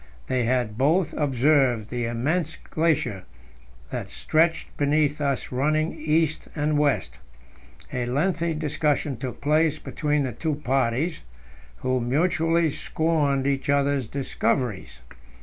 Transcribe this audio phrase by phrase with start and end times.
[0.25, 3.21] They had both observed the immense glacier
[3.91, 7.19] that stretched beneath us running east and west.
[7.93, 11.19] A lengthy discussion took place between the two parties,
[11.81, 15.01] who mutually scorned each other's "discoveries."